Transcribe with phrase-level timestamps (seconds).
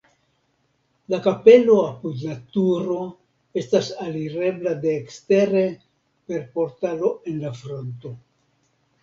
[1.13, 2.97] La kapelo apud la turo
[3.63, 5.63] estas alirebla de ekstere
[6.33, 8.17] per portalo en la fronto.